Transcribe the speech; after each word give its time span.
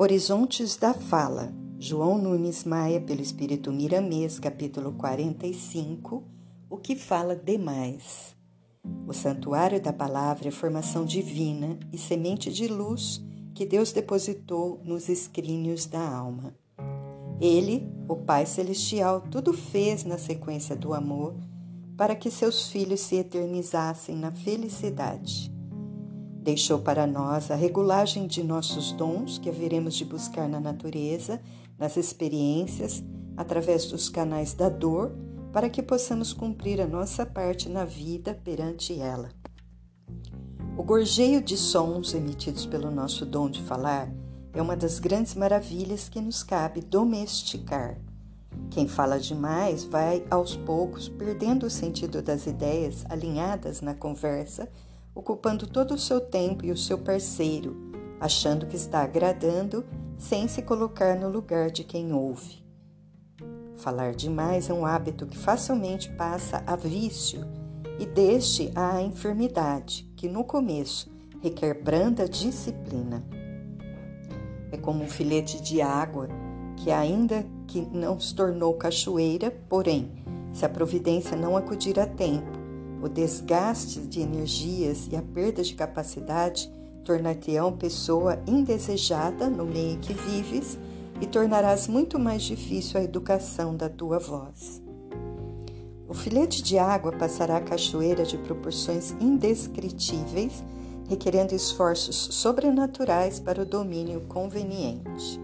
Horizontes 0.00 0.76
da 0.76 0.94
Fala, 0.94 1.52
João 1.76 2.18
Nunes 2.18 2.62
Maia, 2.62 3.00
pelo 3.00 3.20
Espírito 3.20 3.72
Miramês, 3.72 4.38
capítulo 4.38 4.92
45, 4.92 6.22
O 6.70 6.76
que 6.76 6.94
fala 6.94 7.34
demais. 7.34 8.36
O 9.08 9.12
santuário 9.12 9.82
da 9.82 9.92
palavra 9.92 10.46
é 10.46 10.52
formação 10.52 11.04
divina 11.04 11.76
e 11.92 11.98
semente 11.98 12.52
de 12.52 12.68
luz 12.68 13.20
que 13.52 13.66
Deus 13.66 13.90
depositou 13.90 14.80
nos 14.84 15.08
escrínios 15.08 15.84
da 15.84 16.08
alma. 16.08 16.54
Ele, 17.40 17.84
o 18.08 18.14
Pai 18.14 18.46
Celestial, 18.46 19.22
tudo 19.22 19.52
fez 19.52 20.04
na 20.04 20.16
sequência 20.16 20.76
do 20.76 20.94
amor 20.94 21.34
para 21.96 22.14
que 22.14 22.30
seus 22.30 22.68
filhos 22.68 23.00
se 23.00 23.16
eternizassem 23.16 24.14
na 24.14 24.30
felicidade. 24.30 25.57
Deixou 26.42 26.78
para 26.78 27.06
nós 27.06 27.50
a 27.50 27.54
regulagem 27.54 28.26
de 28.26 28.42
nossos 28.42 28.92
dons 28.92 29.38
que 29.38 29.48
haveremos 29.48 29.94
de 29.94 30.04
buscar 30.04 30.48
na 30.48 30.60
natureza, 30.60 31.40
nas 31.78 31.96
experiências, 31.96 33.02
através 33.36 33.86
dos 33.86 34.08
canais 34.08 34.54
da 34.54 34.68
dor, 34.68 35.12
para 35.52 35.68
que 35.68 35.82
possamos 35.82 36.32
cumprir 36.32 36.80
a 36.80 36.86
nossa 36.86 37.26
parte 37.26 37.68
na 37.68 37.84
vida 37.84 38.38
perante 38.44 38.98
ela. 38.98 39.30
O 40.76 40.82
gorjeio 40.82 41.42
de 41.42 41.56
sons 41.56 42.14
emitidos 42.14 42.64
pelo 42.64 42.90
nosso 42.90 43.26
dom 43.26 43.50
de 43.50 43.62
falar 43.62 44.08
é 44.52 44.62
uma 44.62 44.76
das 44.76 44.98
grandes 44.98 45.34
maravilhas 45.34 46.08
que 46.08 46.20
nos 46.20 46.42
cabe 46.42 46.80
domesticar. 46.80 47.98
Quem 48.70 48.86
fala 48.86 49.18
demais 49.18 49.84
vai 49.84 50.24
aos 50.30 50.56
poucos 50.56 51.08
perdendo 51.08 51.66
o 51.66 51.70
sentido 51.70 52.22
das 52.22 52.46
ideias 52.46 53.04
alinhadas 53.08 53.80
na 53.80 53.94
conversa 53.94 54.68
ocupando 55.18 55.66
todo 55.66 55.94
o 55.94 55.98
seu 55.98 56.20
tempo 56.20 56.64
e 56.64 56.70
o 56.70 56.76
seu 56.76 56.96
parceiro, 56.96 57.76
achando 58.20 58.66
que 58.66 58.76
está 58.76 59.00
agradando 59.00 59.84
sem 60.16 60.46
se 60.46 60.62
colocar 60.62 61.16
no 61.16 61.28
lugar 61.28 61.72
de 61.72 61.82
quem 61.82 62.12
ouve. 62.12 62.64
Falar 63.74 64.14
demais 64.14 64.70
é 64.70 64.72
um 64.72 64.86
hábito 64.86 65.26
que 65.26 65.36
facilmente 65.36 66.08
passa 66.10 66.62
a 66.64 66.76
vício 66.76 67.40
e 67.98 68.06
deste 68.06 68.70
a 68.76 69.02
enfermidade, 69.02 70.08
que 70.16 70.28
no 70.28 70.44
começo 70.44 71.10
requer 71.42 71.82
branda 71.82 72.28
disciplina. 72.28 73.24
É 74.70 74.76
como 74.76 75.02
um 75.02 75.08
filete 75.08 75.60
de 75.60 75.82
água 75.82 76.28
que, 76.76 76.92
ainda 76.92 77.44
que 77.66 77.80
não 77.80 78.20
se 78.20 78.32
tornou 78.32 78.72
cachoeira, 78.74 79.50
porém, 79.68 80.12
se 80.52 80.64
a 80.64 80.68
providência 80.68 81.36
não 81.36 81.56
acudir 81.56 81.98
a 81.98 82.06
tempo, 82.06 82.57
o 83.02 83.08
desgaste 83.08 84.00
de 84.00 84.20
energias 84.20 85.08
e 85.10 85.16
a 85.16 85.22
perda 85.22 85.62
de 85.62 85.74
capacidade 85.74 86.70
tornar-te-ão 87.04 87.72
pessoa 87.72 88.38
indesejada 88.46 89.48
no 89.48 89.64
meio 89.64 89.98
que 89.98 90.12
vives 90.12 90.78
e 91.20 91.26
tornarás 91.26 91.88
muito 91.88 92.18
mais 92.18 92.42
difícil 92.42 93.00
a 93.00 93.02
educação 93.02 93.74
da 93.74 93.88
tua 93.88 94.18
voz. 94.18 94.82
O 96.08 96.14
filete 96.14 96.62
de 96.62 96.78
água 96.78 97.12
passará 97.12 97.56
a 97.56 97.62
cachoeira 97.62 98.24
de 98.24 98.38
proporções 98.38 99.14
indescritíveis, 99.20 100.64
requerendo 101.08 101.54
esforços 101.54 102.28
sobrenaturais 102.32 103.40
para 103.40 103.62
o 103.62 103.66
domínio 103.66 104.22
conveniente. 104.28 105.40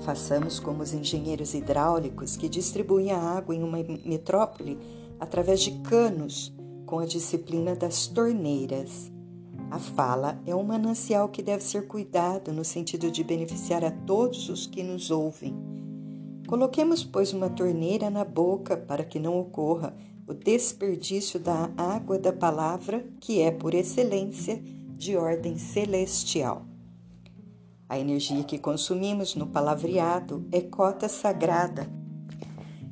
Façamos 0.00 0.60
como 0.60 0.82
os 0.82 0.92
engenheiros 0.92 1.54
hidráulicos 1.54 2.36
que 2.36 2.48
distribuem 2.48 3.10
a 3.10 3.18
água 3.18 3.54
em 3.54 3.62
uma 3.62 3.78
metrópole 4.04 4.78
através 5.18 5.60
de 5.60 5.72
canos 5.80 6.54
com 6.86 6.98
a 6.98 7.06
disciplina 7.06 7.74
das 7.74 8.06
torneiras. 8.06 9.12
A 9.70 9.78
fala 9.78 10.40
é 10.46 10.54
um 10.54 10.62
manancial 10.62 11.28
que 11.28 11.42
deve 11.42 11.62
ser 11.62 11.86
cuidado 11.86 12.52
no 12.52 12.64
sentido 12.64 13.10
de 13.10 13.22
beneficiar 13.22 13.84
a 13.84 13.90
todos 13.90 14.48
os 14.48 14.66
que 14.66 14.82
nos 14.82 15.10
ouvem. 15.10 15.54
Coloquemos, 16.46 17.04
pois, 17.04 17.34
uma 17.34 17.50
torneira 17.50 18.08
na 18.08 18.24
boca 18.24 18.74
para 18.74 19.04
que 19.04 19.18
não 19.18 19.38
ocorra 19.38 19.94
o 20.26 20.32
desperdício 20.32 21.38
da 21.38 21.70
água 21.76 22.18
da 22.18 22.32
palavra, 22.32 23.04
que 23.20 23.40
é, 23.42 23.50
por 23.50 23.74
excelência, 23.74 24.62
de 24.96 25.16
ordem 25.16 25.58
celestial. 25.58 26.66
A 27.86 27.98
energia 27.98 28.42
que 28.44 28.58
consumimos 28.58 29.34
no 29.34 29.46
palavreado 29.46 30.46
é 30.50 30.60
cota 30.60 31.08
sagrada 31.08 31.97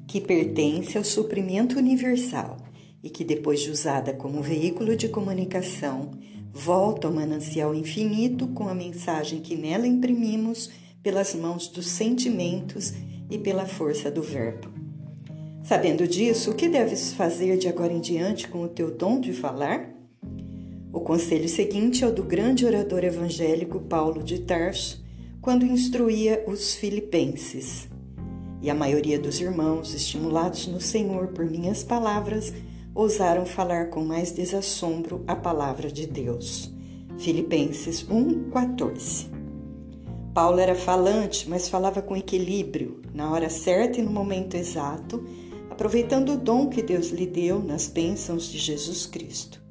que 0.06 0.20
pertence 0.20 0.96
ao 0.96 1.04
suprimento 1.04 1.78
universal 1.78 2.56
e 3.02 3.10
que, 3.10 3.24
depois 3.24 3.60
de 3.60 3.70
usada 3.70 4.12
como 4.12 4.42
veículo 4.42 4.96
de 4.96 5.08
comunicação, 5.08 6.10
volta 6.52 7.06
ao 7.06 7.12
manancial 7.12 7.74
infinito 7.74 8.46
com 8.48 8.68
a 8.68 8.74
mensagem 8.74 9.40
que 9.40 9.56
nela 9.56 9.86
imprimimos 9.86 10.70
pelas 11.02 11.34
mãos 11.34 11.68
dos 11.68 11.86
sentimentos 11.86 12.94
e 13.30 13.38
pela 13.38 13.66
força 13.66 14.10
do 14.10 14.22
Verbo. 14.22 14.68
Sabendo 15.62 16.06
disso, 16.06 16.52
o 16.52 16.54
que 16.54 16.68
deves 16.68 17.12
fazer 17.12 17.58
de 17.58 17.68
agora 17.68 17.92
em 17.92 18.00
diante 18.00 18.48
com 18.48 18.62
o 18.62 18.68
teu 18.68 18.90
dom 18.90 19.20
de 19.20 19.32
falar? 19.32 19.92
O 20.92 21.00
conselho 21.00 21.48
seguinte 21.48 22.04
é 22.04 22.06
o 22.06 22.12
do 22.12 22.22
grande 22.22 22.64
orador 22.64 23.04
evangélico 23.04 23.80
Paulo 23.80 24.22
de 24.22 24.40
Tarso, 24.40 25.04
quando 25.42 25.66
instruía 25.66 26.44
os 26.46 26.74
filipenses. 26.74 27.88
E 28.60 28.70
a 28.70 28.74
maioria 28.74 29.18
dos 29.18 29.40
irmãos, 29.40 29.94
estimulados 29.94 30.66
no 30.66 30.80
Senhor 30.80 31.28
por 31.28 31.44
minhas 31.44 31.82
palavras, 31.82 32.52
ousaram 32.94 33.44
falar 33.44 33.90
com 33.90 34.04
mais 34.04 34.32
desassombro 34.32 35.22
a 35.26 35.36
palavra 35.36 35.90
de 35.90 36.06
Deus. 36.06 36.72
Filipenses 37.18 38.02
1:14. 38.02 39.28
Paulo 40.32 40.58
era 40.58 40.74
falante, 40.74 41.48
mas 41.48 41.68
falava 41.68 42.02
com 42.02 42.16
equilíbrio, 42.16 43.00
na 43.14 43.30
hora 43.30 43.48
certa 43.48 44.00
e 44.00 44.02
no 44.02 44.10
momento 44.10 44.54
exato, 44.54 45.24
aproveitando 45.70 46.32
o 46.34 46.36
dom 46.36 46.68
que 46.68 46.82
Deus 46.82 47.08
lhe 47.08 47.26
deu 47.26 47.58
nas 47.62 47.86
bênçãos 47.86 48.50
de 48.50 48.58
Jesus 48.58 49.06
Cristo. 49.06 49.62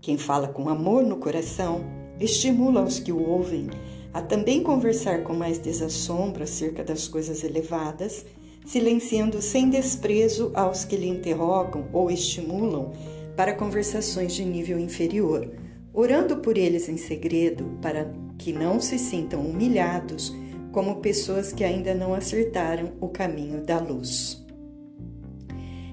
Quem 0.00 0.16
fala 0.16 0.48
com 0.48 0.68
amor 0.68 1.04
no 1.04 1.16
coração 1.16 1.84
estimula 2.20 2.82
os 2.82 2.98
que 2.98 3.12
o 3.12 3.22
ouvem 3.22 3.68
a 4.12 4.22
também 4.22 4.62
conversar 4.62 5.22
com 5.22 5.34
mais 5.34 5.58
desassombro 5.58 6.44
acerca 6.44 6.82
das 6.82 7.06
coisas 7.06 7.44
elevadas, 7.44 8.24
silenciando 8.64 9.40
sem 9.40 9.70
desprezo 9.70 10.50
aos 10.54 10.84
que 10.84 10.96
lhe 10.96 11.08
interrogam 11.08 11.88
ou 11.92 12.10
estimulam 12.10 12.92
para 13.36 13.54
conversações 13.54 14.34
de 14.34 14.44
nível 14.44 14.78
inferior, 14.78 15.50
orando 15.92 16.38
por 16.38 16.58
eles 16.58 16.88
em 16.88 16.96
segredo 16.96 17.78
para 17.80 18.12
que 18.36 18.52
não 18.52 18.80
se 18.80 18.98
sintam 18.98 19.40
humilhados 19.40 20.34
como 20.72 20.96
pessoas 20.96 21.52
que 21.52 21.64
ainda 21.64 21.94
não 21.94 22.14
acertaram 22.14 22.92
o 23.00 23.08
caminho 23.08 23.64
da 23.64 23.78
luz. 23.78 24.44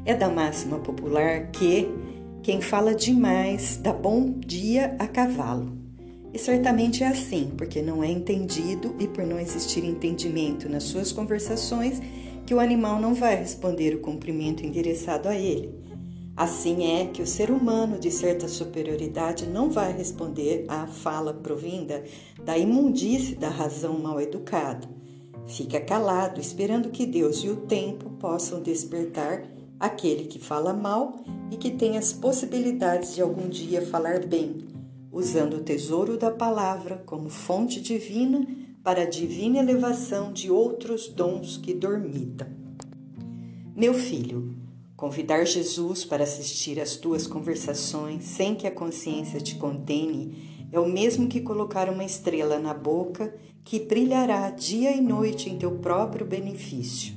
É 0.06 0.14
da 0.14 0.30
máxima 0.30 0.78
popular 0.80 1.50
que 1.52 1.88
quem 2.44 2.62
fala 2.62 2.94
demais 2.94 3.78
dá 3.78 3.92
bom 3.92 4.32
dia 4.38 4.96
a 5.00 5.08
cavalo. 5.08 5.85
E 6.36 6.38
certamente 6.38 7.02
é 7.02 7.08
assim, 7.08 7.54
porque 7.58 7.82
não 7.82 8.04
é 8.04 8.12
entendido 8.12 8.94
e 9.00 9.08
por 9.08 9.26
não 9.26 9.40
existir 9.40 9.86
entendimento 9.86 10.68
nas 10.68 10.84
suas 10.84 11.14
conversações, 11.14 12.02
que 12.46 12.54
o 12.54 12.60
animal 12.60 13.00
não 13.00 13.14
vai 13.14 13.38
responder 13.38 13.96
o 13.96 14.02
cumprimento 14.02 14.66
endereçado 14.66 15.30
a 15.30 15.36
ele. 15.36 15.74
Assim 16.36 17.00
é 17.00 17.06
que 17.06 17.22
o 17.22 17.26
ser 17.26 17.50
humano 17.50 17.98
de 17.98 18.12
certa 18.12 18.50
superioridade 18.50 19.46
não 19.46 19.70
vai 19.70 19.94
responder 19.94 20.66
à 20.68 20.86
fala 20.86 21.34
provinda 21.34 22.04
da 22.44 22.58
imundície 22.58 23.36
da 23.36 23.48
razão 23.48 23.98
mal 23.98 24.20
educada. 24.20 24.90
Fica 25.48 25.80
calado, 25.80 26.42
esperando 26.42 26.90
que 26.90 27.06
Deus 27.06 27.46
e 27.46 27.50
o 27.50 27.56
tempo 27.56 28.10
possam 28.20 28.62
despertar 28.62 29.46
aquele 29.80 30.26
que 30.26 30.38
fala 30.38 30.74
mal 30.74 31.16
e 31.50 31.56
que 31.56 31.72
tem 31.72 31.98
as 31.98 32.12
possibilidades 32.12 33.16
de 33.16 33.22
algum 33.22 33.48
dia 33.48 33.82
falar 33.86 34.26
bem 34.26 34.75
usando 35.16 35.54
o 35.54 35.62
tesouro 35.62 36.18
da 36.18 36.30
palavra 36.30 37.02
como 37.06 37.30
fonte 37.30 37.80
divina 37.80 38.46
para 38.84 39.04
a 39.04 39.10
divina 39.10 39.60
elevação 39.60 40.34
de 40.34 40.52
outros 40.52 41.08
dons 41.08 41.56
que 41.56 41.74
dormitam. 41.74 42.50
Meu 43.74 43.94
filho, 43.94 44.54
convidar 44.98 45.46
Jesus 45.46 46.04
para 46.04 46.26
assistir 46.26 46.82
às 46.82 46.98
tuas 46.98 47.26
conversações 47.26 48.26
sem 48.26 48.56
que 48.56 48.68
a 48.68 48.72
consciência 48.72 49.40
te 49.40 49.56
condene 49.56 50.68
é 50.70 50.80
o 50.82 50.90
mesmo 50.90 51.30
que 51.30 51.40
colocar 51.40 51.90
uma 51.90 52.04
estrela 52.04 52.60
na 52.60 52.74
boca 52.74 53.34
que 53.64 53.80
brilhará 53.80 54.50
dia 54.50 54.92
e 54.92 55.00
noite 55.00 55.50
em 55.50 55.58
teu 55.58 55.80
próprio 55.80 56.26
benefício. 56.26 57.16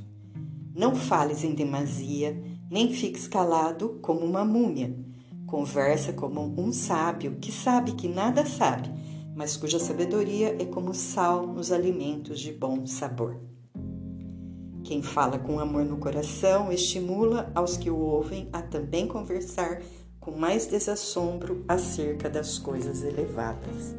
Não 0.72 0.94
fales 0.94 1.42
em 1.42 1.52
demasia, 1.52 2.40
nem 2.70 2.92
fiques 2.92 3.26
calado 3.26 3.98
como 4.00 4.20
uma 4.20 4.44
múmia 4.44 5.07
Conversa 5.48 6.12
como 6.12 6.42
um 6.60 6.70
sábio 6.70 7.38
que 7.40 7.50
sabe 7.50 7.92
que 7.92 8.06
nada 8.06 8.44
sabe, 8.44 8.90
mas 9.34 9.56
cuja 9.56 9.78
sabedoria 9.78 10.54
é 10.60 10.66
como 10.66 10.92
sal 10.92 11.46
nos 11.46 11.72
alimentos 11.72 12.38
de 12.38 12.52
bom 12.52 12.84
sabor. 12.84 13.40
Quem 14.84 15.02
fala 15.02 15.38
com 15.38 15.58
amor 15.58 15.86
no 15.86 15.96
coração 15.96 16.70
estimula 16.70 17.50
aos 17.54 17.78
que 17.78 17.88
o 17.88 17.96
ouvem 17.96 18.50
a 18.52 18.60
também 18.60 19.06
conversar 19.06 19.80
com 20.20 20.32
mais 20.32 20.66
desassombro 20.66 21.64
acerca 21.66 22.28
das 22.28 22.58
coisas 22.58 23.02
elevadas. 23.02 23.96